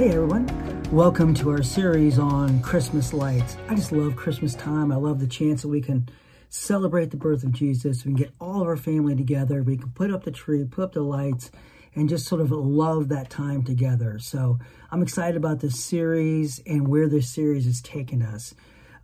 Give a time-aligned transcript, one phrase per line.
[0.00, 0.46] Hey everyone,
[0.90, 3.58] welcome to our series on Christmas lights.
[3.68, 4.90] I just love Christmas time.
[4.90, 6.08] I love the chance that we can
[6.48, 8.06] celebrate the birth of Jesus.
[8.06, 9.62] We can get all of our family together.
[9.62, 11.50] We can put up the tree, put up the lights,
[11.94, 14.18] and just sort of love that time together.
[14.18, 14.58] So
[14.90, 18.54] I'm excited about this series and where this series is taking us.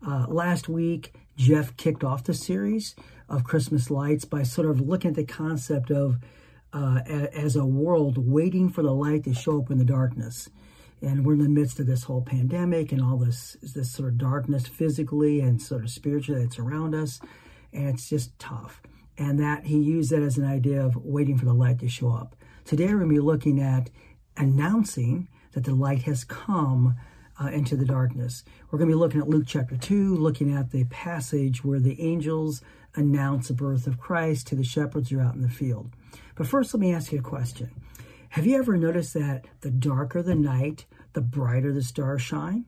[0.00, 2.97] Uh, last week, Jeff kicked off the series
[3.28, 6.16] of Christmas lights by sort of looking at the concept of
[6.72, 10.48] uh, as a world waiting for the light to show up in the darkness
[11.02, 14.19] and we're in the midst of this whole pandemic and all this this sort of
[14.19, 17.20] darkness physically and sort of spiritually that's around us.
[17.72, 18.80] And it's just tough.
[19.19, 22.11] And that he used that as an idea of waiting for the light to show
[22.11, 22.34] up.
[22.64, 23.91] Today we're going to be looking at
[24.36, 26.97] announcing that the light has come
[27.41, 28.44] uh, into the darkness.
[28.70, 32.00] We're going to be looking at luke chapter 2 looking at the passage where the
[32.00, 32.62] angels
[32.94, 35.91] announce the birth of christ to the shepherds who are out in the field.
[36.34, 37.70] But first let me ask you a question
[38.37, 40.84] have you ever noticed that the darker the night,
[41.15, 42.67] the brighter the stars shine?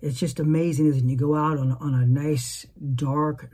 [0.00, 1.12] It's just amazing, isn't it?
[1.12, 2.64] You go out on, on a nice
[2.94, 3.50] dark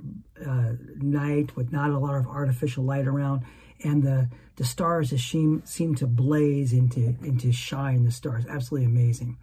[0.47, 3.43] uh, night with not a lot of artificial light around,
[3.83, 8.47] and the, the stars just seem, seem to blaze into, into shine, the stars.
[8.49, 9.37] Absolutely amazing.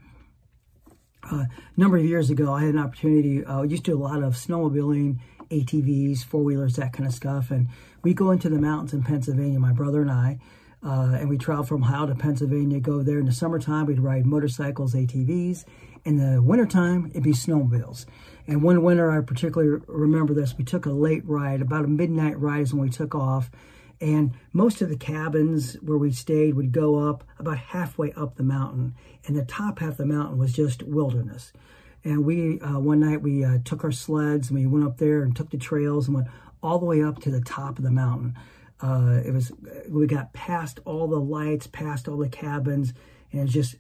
[1.30, 3.98] Uh, a number of years ago, I had an opportunity, uh, I used to do
[3.98, 7.52] a lot of snowmobiling, ATVs, four wheelers, that kind of stuff.
[7.52, 7.68] And
[8.04, 10.40] we go into the mountains in Pennsylvania, my brother and I,
[10.86, 14.26] uh, and we travel from Ohio to Pennsylvania, go there in the summertime, we'd ride
[14.26, 15.64] motorcycles, ATVs.
[16.04, 18.06] In the wintertime, it'd be snowmobiles.
[18.48, 22.38] And one winter, I particularly remember this, we took a late ride, about a midnight
[22.40, 23.50] ride is when we took off.
[24.02, 28.44] And most of the cabins where we stayed would go up about halfway up the
[28.44, 28.96] mountain.
[29.26, 31.54] And the top half of the mountain was just wilderness.
[32.04, 35.24] And we, uh, one night, we uh, took our sleds and we went up there
[35.24, 36.28] and took the trails and went
[36.62, 38.36] all the way up to the top of the mountain.
[38.84, 39.50] Uh, it was
[39.88, 42.94] we got past all the lights, past all the cabins,
[43.32, 43.76] and it was just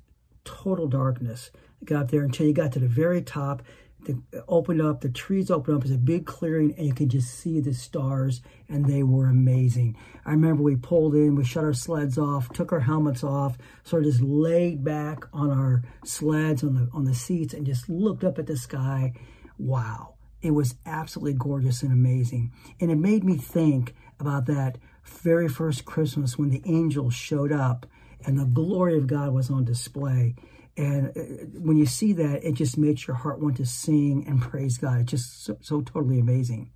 [0.45, 1.51] total darkness.
[1.83, 3.61] got there until you got to the very top.
[4.05, 4.17] It
[4.49, 7.59] opened up, the trees opened up It's a big clearing, and you could just see
[7.59, 9.95] the stars, and they were amazing.
[10.25, 14.03] I remember we pulled in, we shut our sleds off, took our helmets off, sort
[14.03, 18.23] of just laid back on our sleds on the on the seats, and just looked
[18.23, 19.13] up at the sky.
[19.57, 25.47] Wow, it was absolutely gorgeous and amazing, and it made me think about that very
[25.47, 27.85] first Christmas when the angels showed up
[28.25, 30.35] and the glory of God was on display.
[30.75, 31.21] And uh,
[31.59, 35.01] when you see that, it just makes your heart want to sing and praise God.
[35.01, 36.71] It's just so, so totally amazing.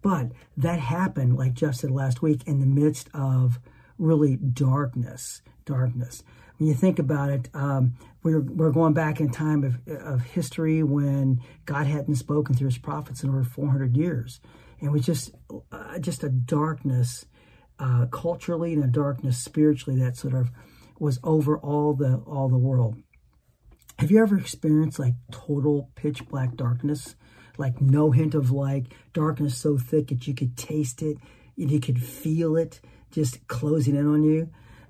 [0.00, 3.60] But that happened, like Jeff said last week, in the midst of
[3.98, 5.42] really darkness.
[5.64, 6.24] Darkness.
[6.58, 10.82] When you think about it, um, we're, we're going back in time of, of history
[10.82, 14.40] when God hadn't spoken through his prophets in over 400 years.
[14.80, 15.32] And it was just,
[15.70, 17.26] uh, just a darkness
[17.82, 20.50] uh, culturally and a darkness spiritually that sort of
[21.00, 22.96] was over all the all the world.
[23.98, 27.16] Have you ever experienced like total pitch black darkness?
[27.58, 31.18] Like no hint of light, darkness so thick that you could taste it,
[31.56, 34.48] you could feel it just closing in on you.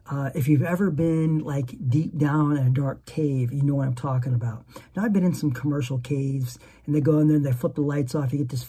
[0.09, 3.87] Uh, if you've ever been like deep down in a dark cave, you know what
[3.87, 4.65] I'm talking about.
[4.95, 7.75] Now I've been in some commercial caves, and they go in there and they flip
[7.75, 8.33] the lights off.
[8.33, 8.67] You get to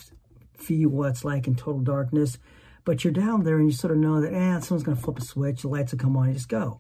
[0.58, 2.38] feel what it's like in total darkness.
[2.86, 5.20] But you're down there and you sort of know that, eh, someone's going to flip
[5.20, 6.80] a switch, the lights will come on, you just go.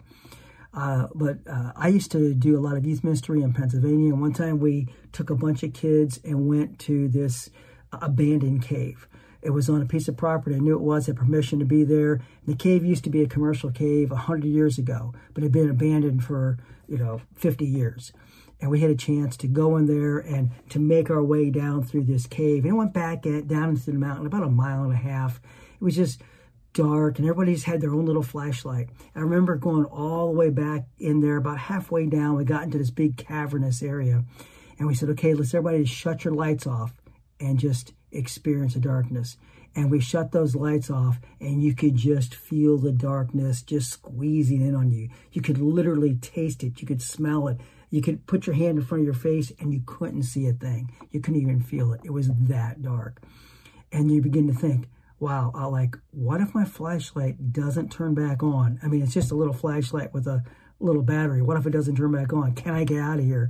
[0.73, 4.11] Uh, but uh, I used to do a lot of youth ministry in Pennsylvania.
[4.11, 7.49] And one time we took a bunch of kids and went to this
[7.91, 9.07] abandoned cave.
[9.43, 10.55] It was on a piece of property.
[10.55, 12.21] I knew it was, had permission to be there.
[12.47, 15.69] The cave used to be a commercial cave 100 years ago, but it had been
[15.69, 16.57] abandoned for,
[16.87, 18.13] you know, 50 years.
[18.61, 21.83] And we had a chance to go in there and to make our way down
[21.83, 22.63] through this cave.
[22.63, 25.41] And it went back at, down into the mountain, about a mile and a half.
[25.83, 26.21] It was just
[26.71, 28.87] dark and everybody's had their own little flashlight.
[29.13, 32.77] I remember going all the way back in there, about halfway down, we got into
[32.77, 34.23] this big cavernous area.
[34.79, 36.93] And we said, okay, let's everybody shut your lights off
[37.37, 39.35] and just experience the darkness.
[39.75, 44.61] And we shut those lights off and you could just feel the darkness just squeezing
[44.61, 45.09] in on you.
[45.33, 46.79] You could literally taste it.
[46.79, 47.59] You could smell it.
[47.89, 50.53] You could put your hand in front of your face and you couldn't see a
[50.53, 50.93] thing.
[51.11, 51.99] You couldn't even feel it.
[52.05, 53.21] It was that dark.
[53.91, 54.87] And you begin to think,
[55.19, 58.79] wow, I like, what if my flashlight doesn't turn back on?
[58.83, 60.43] I mean, it's just a little flashlight with a,
[60.83, 61.41] little battery?
[61.41, 62.53] What if it doesn't turn back on?
[62.53, 63.49] Can I get out of here?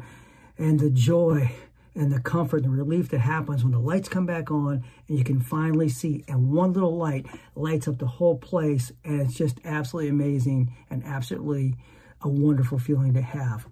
[0.57, 1.51] And the joy
[1.95, 5.17] and the comfort and the relief that happens when the lights come back on and
[5.17, 6.23] you can finally see.
[6.27, 7.25] And one little light
[7.55, 8.91] lights up the whole place.
[9.03, 11.75] And it's just absolutely amazing and absolutely
[12.21, 13.67] a wonderful feeling to have.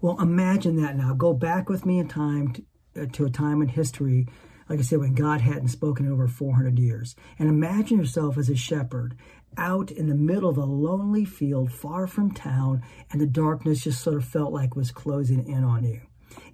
[0.00, 1.12] Well, imagine that now.
[1.14, 2.62] Go back with me in time to,
[3.02, 4.28] uh, to a time in history,
[4.68, 7.16] like I said, when God hadn't spoken in over 400 years.
[7.38, 9.16] And imagine yourself as a shepherd
[9.56, 14.02] out in the middle of a lonely field far from town, and the darkness just
[14.02, 16.00] sort of felt like was closing in on you.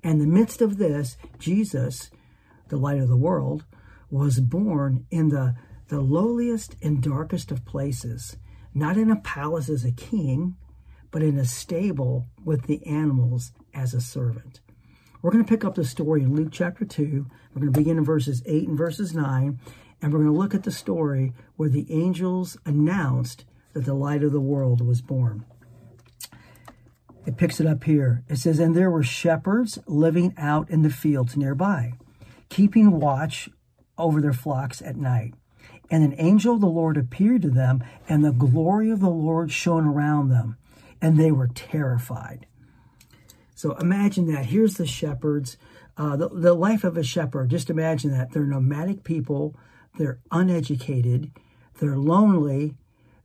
[0.02, 2.10] And in the midst of this, Jesus,
[2.68, 3.64] the light of the world,
[4.10, 5.56] was born in the,
[5.88, 8.36] the lowliest and darkest of places,
[8.72, 10.56] not in a palace as a king,
[11.10, 14.60] but in a stable with the animals as a servant.
[15.24, 17.26] We're going to pick up the story in Luke chapter 2.
[17.54, 19.58] We're going to begin in verses 8 and verses 9,
[20.02, 24.22] and we're going to look at the story where the angels announced that the light
[24.22, 25.46] of the world was born.
[27.24, 28.22] It picks it up here.
[28.28, 31.94] It says, And there were shepherds living out in the fields nearby,
[32.50, 33.48] keeping watch
[33.96, 35.32] over their flocks at night.
[35.90, 39.50] And an angel of the Lord appeared to them, and the glory of the Lord
[39.50, 40.58] shone around them,
[41.00, 42.44] and they were terrified.
[43.54, 44.46] So imagine that.
[44.46, 45.56] Here's the shepherds,
[45.96, 47.50] uh, the, the life of a shepherd.
[47.50, 48.32] Just imagine that.
[48.32, 49.56] They're nomadic people,
[49.96, 51.30] they're uneducated,
[51.80, 52.74] they're lonely,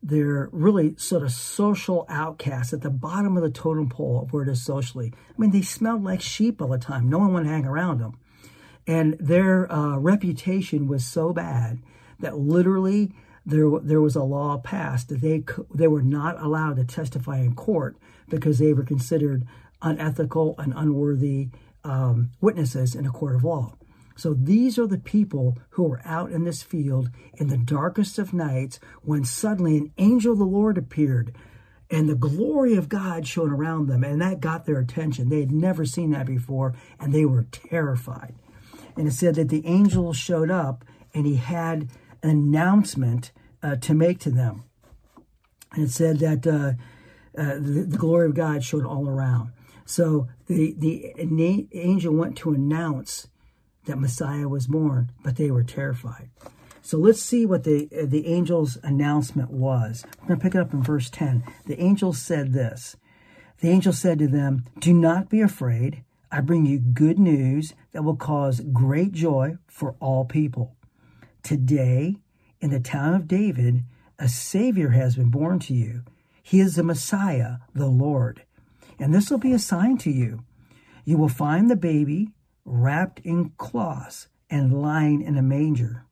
[0.02, 4.44] they're really sort of social outcasts at the bottom of the totem pole of where
[4.44, 5.14] it is socially.
[5.16, 7.10] I mean, they smelled like sheep all the time.
[7.10, 8.18] No one would hang around them.
[8.88, 11.80] And their uh, reputation was so bad
[12.20, 13.12] that literally
[13.46, 15.44] there, there was a law passed that they,
[15.74, 17.98] they were not allowed to testify in court
[18.30, 19.46] because they were considered
[19.82, 21.50] unethical and unworthy
[21.84, 23.76] um, witnesses in a court of law.
[24.16, 28.34] So these are the people who were out in this field in the darkest of
[28.34, 31.34] nights when suddenly an angel of the Lord appeared
[31.90, 34.04] and the glory of God shone around them.
[34.04, 35.30] And that got their attention.
[35.30, 38.36] They had never seen that before and they were terrified.
[38.98, 40.84] And it said that the angel showed up
[41.14, 41.90] and he had
[42.22, 43.32] an announcement
[43.64, 44.66] uh, to make to them.
[45.72, 46.74] And it said that uh,
[47.40, 49.52] uh, the, the glory of God shone all around.
[49.90, 53.28] So the, the angel went to announce
[53.86, 56.30] that Messiah was born, but they were terrified.
[56.84, 60.06] So let's see what the uh, the angel's announcement was.
[60.22, 61.44] We're going to pick it up in verse 10.
[61.66, 62.98] The angel said this.
[63.62, 66.04] The angel said to them, "Do not be afraid.
[66.32, 70.76] I bring you good news that will cause great joy for all people.
[71.42, 72.18] Today,
[72.62, 73.86] in the town of David,
[74.20, 76.04] a savior has been born to you.
[76.44, 78.44] He is the Messiah, the Lord.
[79.00, 80.44] And this will be a sign to you.
[81.06, 82.34] You will find the baby
[82.66, 86.06] wrapped in cloths and lying in a manger.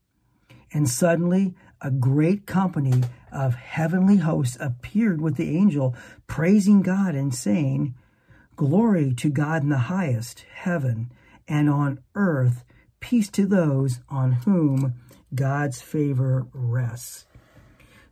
[0.74, 5.95] And suddenly a great company of heavenly hosts appeared with the angel,
[6.25, 7.94] praising God and saying,
[8.56, 11.12] Glory to God in the highest heaven,
[11.48, 12.63] and on earth
[13.00, 14.95] peace to those on whom
[15.36, 17.25] God's favor rests.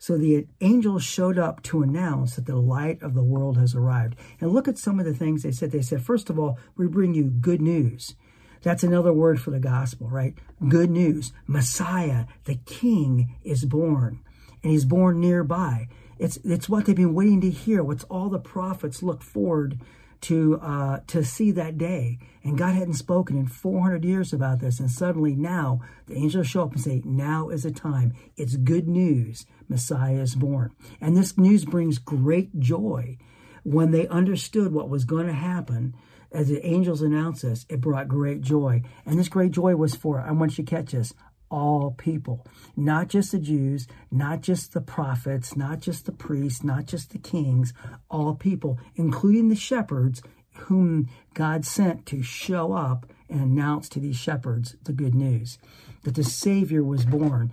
[0.05, 4.15] So the angels showed up to announce that the light of the world has arrived.
[4.39, 5.71] And look at some of the things they said.
[5.71, 8.13] They said, first of all, we bring you good news.
[8.61, 10.35] That's another word for the gospel, right?
[10.69, 11.33] Good news.
[11.47, 14.19] Messiah, the King, is born,
[14.61, 15.87] and he's born nearby.
[16.19, 17.83] It's it's what they've been waiting to hear.
[17.83, 19.79] What's all the prophets look forward
[20.21, 22.19] to uh, to see that day.
[22.43, 26.63] And God hadn't spoken in 400 years about this, and suddenly now the angels show
[26.63, 28.13] up and say, "Now is the time.
[28.37, 29.45] It's good news.
[29.67, 33.17] Messiah is born." And this news brings great joy
[33.63, 35.95] when they understood what was going to happen
[36.31, 38.83] as the angels announced this, it brought great joy.
[39.05, 41.13] And this great joy was for, I want you to catch this,
[41.49, 46.85] all people, not just the Jews, not just the prophets, not just the priests, not
[46.85, 47.73] just the kings,
[48.09, 50.21] all people, including the shepherds
[50.55, 55.57] whom God sent to show up and announce to these shepherds the good news
[56.03, 57.51] that the Savior was born.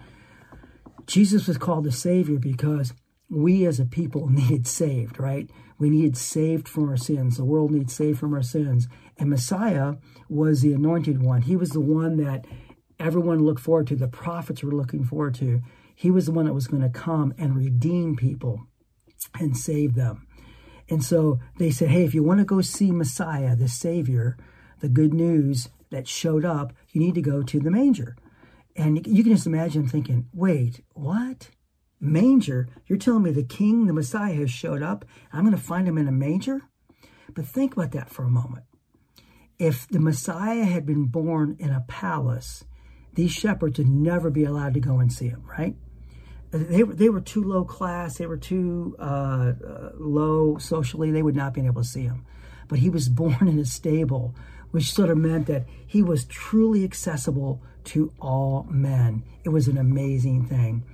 [1.07, 2.93] Jesus was called the Savior because
[3.29, 5.51] we as a people needed saved, right?
[5.79, 7.37] We needed saved from our sins.
[7.37, 8.87] The world needs saved from our sins.
[9.19, 9.95] And Messiah
[10.29, 11.43] was the anointed one.
[11.43, 12.47] He was the one that
[13.03, 15.61] everyone looked forward to, the prophets were looking forward to.
[15.95, 18.67] He was the one that was going to come and redeem people
[19.39, 20.27] and save them.
[20.89, 24.37] And so they said, hey, if you want to go see Messiah, the Savior,
[24.81, 28.17] the good news that showed up, you need to go to the manger.
[28.75, 31.51] And you can just imagine thinking, wait, what?
[32.03, 32.69] manger.
[32.87, 35.05] You're telling me the king, the Messiah, has showed up.
[35.33, 36.63] I'm going to find him in a manger?
[37.35, 38.65] But think about that for a moment.
[39.59, 42.65] If the Messiah had been born in a palace,
[43.15, 45.75] these shepherds would never be allowed to go and see him, right?
[46.53, 48.19] they were they were too low class.
[48.19, 51.11] They were too uh, uh, low socially.
[51.11, 52.27] They would not be able to see him.
[52.69, 54.35] But he was born in a stable,
[54.71, 59.25] which sort of meant that he was truly accessible to all men.
[59.45, 60.85] It was an amazing thing,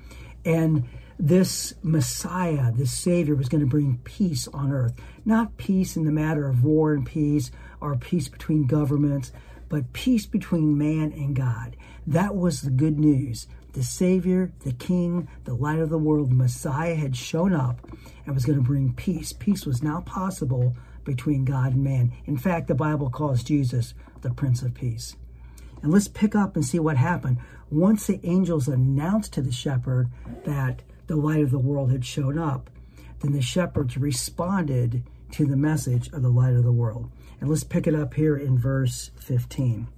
[0.45, 0.85] and
[1.19, 4.95] this Messiah, this Savior, was going to bring peace on earth.
[5.25, 9.33] Not peace in the matter of war and peace or peace between governments,
[9.69, 11.77] but peace between man and God.
[12.07, 13.47] That was the good news.
[13.73, 17.87] The Savior, the King, the light of the world, Messiah had shown up
[18.25, 19.33] and was going to bring peace.
[19.33, 22.13] Peace was now possible between God and man.
[22.25, 25.17] In fact, the Bible calls Jesus the Prince of Peace.
[25.83, 27.39] And let's pick up and see what happened.
[27.71, 30.09] Once the angels announced to the shepherd
[30.45, 32.71] that the light of the world had shown up,
[33.21, 37.11] then the shepherds responded to the message of the light of the world.
[37.41, 39.89] And let's pick it up here in verse 15.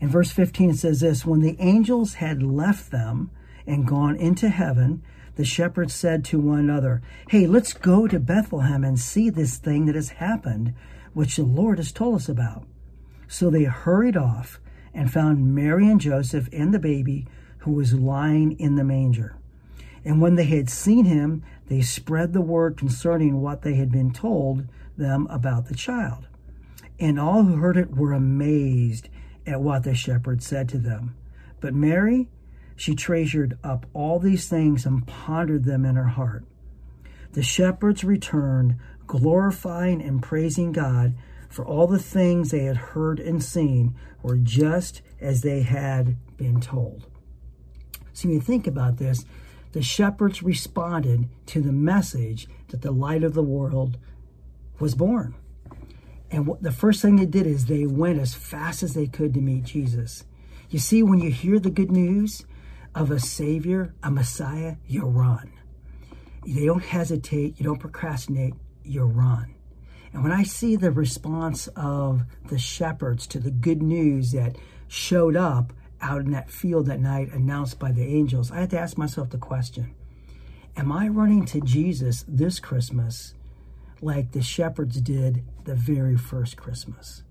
[0.00, 3.30] In verse 15, it says this When the angels had left them
[3.66, 5.02] and gone into heaven,
[5.36, 9.86] the shepherds said to one another, Hey, let's go to Bethlehem and see this thing
[9.86, 10.74] that has happened,
[11.14, 12.66] which the Lord has told us about.
[13.28, 14.60] So they hurried off
[14.92, 17.26] and found Mary and Joseph and the baby
[17.58, 19.36] who was lying in the manger.
[20.04, 24.12] And when they had seen him, they spread the word concerning what they had been
[24.12, 24.66] told
[24.96, 26.26] them about the child.
[26.98, 29.08] And all who heard it were amazed
[29.46, 31.16] at what the shepherd said to them.
[31.60, 32.28] But Mary,
[32.76, 36.44] she treasured up all these things and pondered them in her heart.
[37.32, 41.14] The shepherds returned, glorifying and praising God
[41.48, 46.60] for all the things they had heard and seen were just as they had been
[46.60, 47.06] told.
[48.12, 49.24] So when you think about this,
[49.72, 53.98] the shepherds responded to the message that the light of the world
[54.82, 55.34] was born.
[56.30, 59.32] And what, the first thing they did is they went as fast as they could
[59.34, 60.24] to meet Jesus.
[60.68, 62.44] You see, when you hear the good news
[62.94, 65.52] of a Savior, a Messiah, you run.
[66.46, 69.54] They don't hesitate, you don't procrastinate, you run.
[70.12, 74.56] And when I see the response of the shepherds to the good news that
[74.88, 78.78] showed up, out in that field that night announced by the angels, I had to
[78.78, 79.94] ask myself the question
[80.76, 83.34] Am I running to Jesus this Christmas
[84.02, 87.22] like the shepherds did the very first Christmas?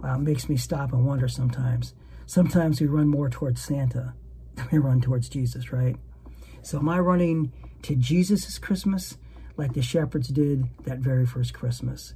[0.00, 1.94] Well, it makes me stop and wonder sometimes.
[2.26, 4.14] Sometimes we run more towards Santa
[4.54, 5.96] than we run towards Jesus, right?
[6.62, 7.52] So, am I running
[7.82, 9.16] to Jesus' Christmas
[9.56, 12.14] like the shepherds did that very first Christmas?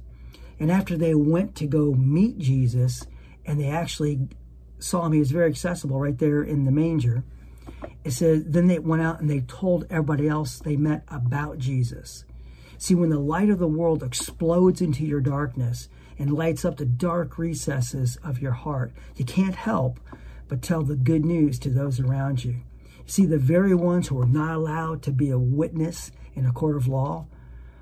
[0.59, 3.05] And after they went to go meet Jesus,
[3.45, 4.27] and they actually
[4.79, 5.13] saw him.
[5.13, 7.23] He was very accessible right there in the manger.
[8.03, 12.25] It says, then they went out and they told everybody else they met about Jesus.
[12.79, 16.85] See, when the light of the world explodes into your darkness and lights up the
[16.85, 19.99] dark recesses of your heart, you can't help
[20.47, 22.61] but tell the good news to those around you.
[23.05, 26.77] See, the very ones who were not allowed to be a witness in a court
[26.77, 27.27] of law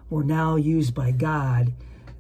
[0.10, 1.74] were now used by God.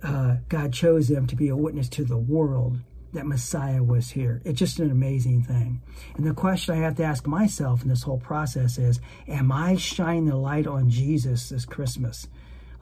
[0.03, 2.77] Uh, God chose them to be a witness to the world
[3.13, 4.39] that Messiah was here.
[4.46, 5.81] It's just an amazing thing.
[6.15, 9.77] And the question I have to ask myself in this whole process is Am I
[9.77, 12.27] shining the light on Jesus this Christmas,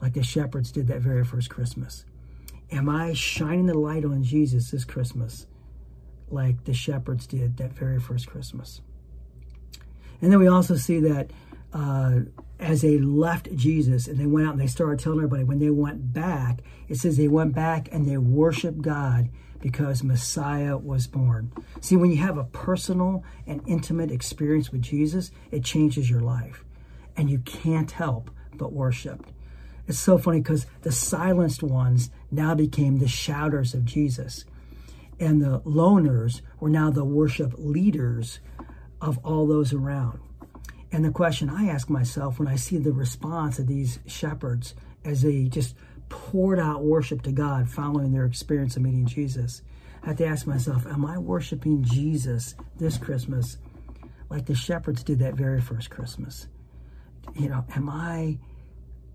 [0.00, 2.04] like the shepherds did that very first Christmas?
[2.70, 5.46] Am I shining the light on Jesus this Christmas,
[6.28, 8.80] like the shepherds did that very first Christmas?
[10.20, 11.30] And then we also see that
[11.72, 12.20] uh,
[12.58, 15.70] as they left Jesus and they went out and they started telling everybody, when they
[15.70, 19.28] went back, it says they went back and they worshiped God
[19.60, 21.52] because Messiah was born.
[21.80, 26.64] See, when you have a personal and intimate experience with Jesus, it changes your life.
[27.16, 29.26] And you can't help but worship.
[29.86, 34.44] It's so funny because the silenced ones now became the shouters of Jesus.
[35.20, 38.40] And the loners were now the worship leaders
[39.00, 40.20] of all those around.
[40.92, 44.74] And the question I ask myself when I see the response of these shepherds
[45.04, 45.74] as they just
[46.08, 49.62] poured out worship to God following their experience of meeting Jesus.
[50.02, 53.58] I have to ask myself, am I worshiping Jesus this Christmas
[54.28, 56.46] like the shepherds did that very first Christmas?
[57.34, 58.38] You know, am I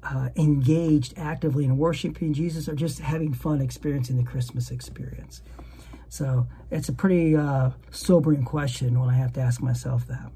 [0.03, 5.41] uh, engaged actively in worshiping Jesus or just having fun experiencing the Christmas experience?
[6.09, 10.31] So it's a pretty uh, sobering question when I have to ask myself that.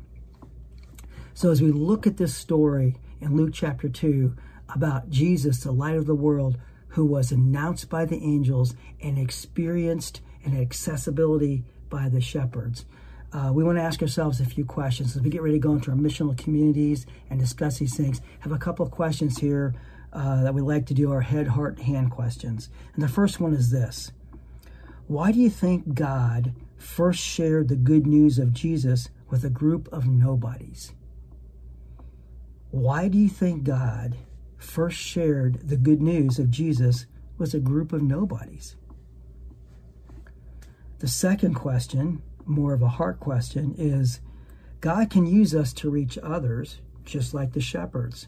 [1.34, 4.36] So as we look at this story in Luke chapter 2,
[4.74, 6.58] about Jesus, the light of the world,
[6.90, 12.86] who was announced by the angels and experienced an accessibility by the shepherds.
[13.34, 15.74] Uh, we want to ask ourselves a few questions as we get ready to go
[15.74, 18.22] into our missional communities and discuss these things.
[18.40, 19.74] Have a couple of questions here
[20.14, 22.70] uh, that we like to do our head, heart, hand questions.
[22.94, 24.12] And the first one is this
[25.08, 29.92] Why do you think God first shared the good news of Jesus with a group
[29.92, 30.94] of nobodies?
[32.72, 34.18] Why do you think God
[34.58, 37.06] first shared the good news of Jesus
[37.38, 38.76] with a group of nobodies?
[41.00, 44.20] The second question, more of a heart question, is
[44.82, 48.28] God can use us to reach others, just like the shepherds.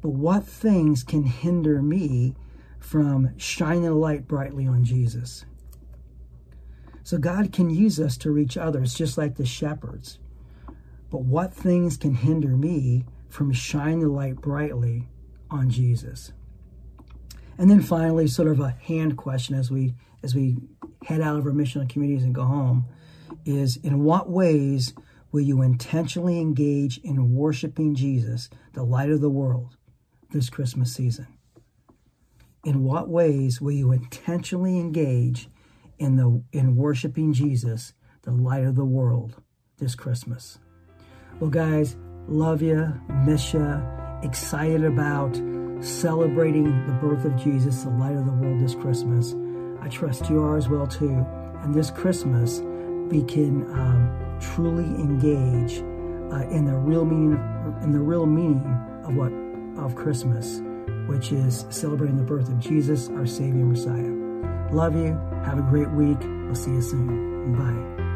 [0.00, 2.34] But what things can hinder me
[2.78, 5.44] from shining a light brightly on Jesus?
[7.02, 10.18] So God can use us to reach others, just like the shepherds.
[11.10, 15.08] But what things can hinder me from shining the light brightly
[15.50, 16.32] on Jesus?
[17.56, 20.56] And then finally, sort of a hand question as we as we
[21.06, 22.84] head out of our missional communities and go home
[23.48, 24.92] is in what ways
[25.32, 29.76] will you intentionally engage in worshiping Jesus, the light of the world,
[30.30, 31.26] this Christmas season?
[32.64, 35.48] In what ways will you intentionally engage
[35.98, 39.40] in the in worshiping Jesus, the light of the world,
[39.78, 40.58] this Christmas?
[41.40, 43.82] Well, guys, love you, miss you,
[44.22, 45.40] excited about
[45.80, 49.34] celebrating the birth of Jesus, the light of the world this Christmas.
[49.80, 51.24] I trust you are as well too.
[51.62, 52.60] And this Christmas,
[53.08, 55.78] we can um, truly engage
[56.32, 57.38] uh, in the real meaning
[57.82, 58.64] in the real meaning
[59.04, 59.32] of what
[59.82, 60.60] of Christmas,
[61.06, 64.72] which is celebrating the birth of Jesus, our Savior Messiah.
[64.72, 65.18] Love you.
[65.44, 66.18] Have a great week.
[66.20, 67.54] We'll see you soon.
[67.54, 68.07] Bye.